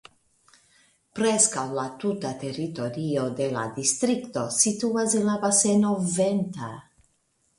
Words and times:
Preskaŭ 1.17 1.65
la 1.79 1.83
tuta 2.03 2.31
teritorio 2.43 3.27
de 3.39 3.49
la 3.57 3.65
distrikto 3.77 4.45
situas 4.57 5.17
en 5.19 5.29
la 5.31 5.37
baseno 5.47 5.95
Venta. 6.17 6.73